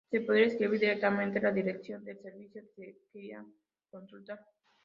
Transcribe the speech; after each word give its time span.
Se 0.09 0.21
podía 0.21 0.45
escribir 0.47 0.79
directamente 0.79 1.39
la 1.39 1.51
dirección 1.51 2.03
del 2.03 2.19
servicio 2.19 2.63
que 2.75 2.95
se 2.95 3.11
quería 3.13 3.45
consultar. 3.91 4.39